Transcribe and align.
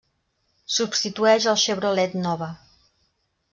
Substitueix 0.77 1.47
al 1.53 1.59
Chevrolet 1.65 2.19
Nova. 2.25 2.51